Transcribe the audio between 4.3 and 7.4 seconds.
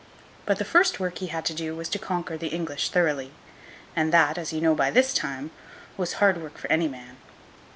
as you know by this time, was hard work for any man.